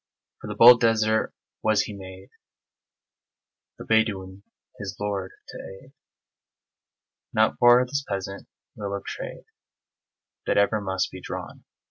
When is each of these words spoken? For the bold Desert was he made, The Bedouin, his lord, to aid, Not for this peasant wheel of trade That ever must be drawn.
For 0.39 0.47
the 0.47 0.55
bold 0.55 0.81
Desert 0.81 1.31
was 1.61 1.83
he 1.83 1.93
made, 1.93 2.31
The 3.77 3.85
Bedouin, 3.85 4.41
his 4.79 4.97
lord, 4.99 5.31
to 5.49 5.59
aid, 5.59 5.91
Not 7.31 7.59
for 7.59 7.85
this 7.85 8.03
peasant 8.09 8.47
wheel 8.75 8.95
of 8.95 9.05
trade 9.05 9.45
That 10.47 10.57
ever 10.57 10.81
must 10.81 11.11
be 11.11 11.21
drawn. 11.21 11.65